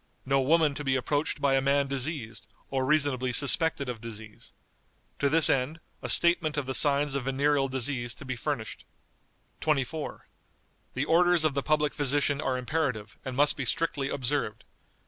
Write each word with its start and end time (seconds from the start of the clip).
No 0.25 0.41
woman 0.41 0.73
to 0.73 0.83
be 0.83 0.95
approached 0.95 1.39
by 1.39 1.53
a 1.53 1.61
man 1.61 1.85
diseased, 1.85 2.47
or 2.71 2.83
reasonably 2.83 3.31
suspected 3.31 3.87
of 3.87 4.01
disease. 4.01 4.51
To 5.19 5.29
this 5.29 5.47
end, 5.47 5.79
a 6.01 6.09
statement 6.09 6.57
of 6.57 6.65
the 6.65 6.73
signs 6.73 7.13
of 7.13 7.25
venereal 7.25 7.67
disease 7.67 8.15
to 8.15 8.25
be 8.25 8.35
furnished." 8.35 8.83
"24. 9.59 10.27
The 10.95 11.05
orders 11.05 11.45
of 11.45 11.53
the 11.53 11.61
public 11.61 11.93
physician 11.93 12.41
are 12.41 12.57
imperative, 12.57 13.15
and 13.23 13.37
must 13.37 13.55
be 13.55 13.63
strictly 13.63 14.09
observed. 14.09 14.63